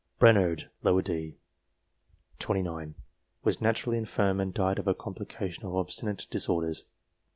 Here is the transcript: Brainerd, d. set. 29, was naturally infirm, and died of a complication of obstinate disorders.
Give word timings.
Brainerd, 0.17 0.67
d. 0.83 1.29
set. 1.35 2.39
29, 2.39 2.95
was 3.43 3.61
naturally 3.61 3.99
infirm, 3.99 4.39
and 4.39 4.51
died 4.51 4.79
of 4.79 4.87
a 4.87 4.95
complication 4.95 5.63
of 5.67 5.75
obstinate 5.75 6.25
disorders. 6.31 6.85